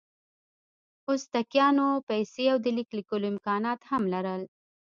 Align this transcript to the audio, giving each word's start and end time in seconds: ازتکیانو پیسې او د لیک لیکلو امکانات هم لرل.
ازتکیانو 1.13 1.87
پیسې 2.09 2.43
او 2.51 2.57
د 2.63 2.67
لیک 2.77 2.89
لیکلو 2.97 3.25
امکانات 3.33 3.79
هم 3.89 4.03
لرل. 4.13 4.41